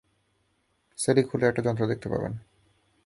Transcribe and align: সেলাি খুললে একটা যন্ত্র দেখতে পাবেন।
সেলাি 0.99 1.21
খুললে 1.23 1.45
একটা 1.47 1.61
যন্ত্র 1.61 1.83
দেখতে 1.87 2.07
পাবেন। 2.09 2.33